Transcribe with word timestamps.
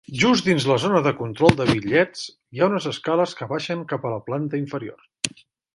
Just 0.19 0.45
dins 0.45 0.63
de 0.67 0.71
la 0.71 0.77
zona 0.83 1.01
de 1.07 1.11
control 1.19 1.53
de 1.59 1.67
bitllets, 1.73 2.25
hi 2.57 2.63
ha 2.63 2.73
unes 2.73 2.91
escales 2.93 3.39
que 3.41 3.51
baixen 3.55 3.87
cap 3.95 4.07
a 4.11 4.17
la 4.17 4.23
planta 4.31 4.63
inferior. 4.65 5.11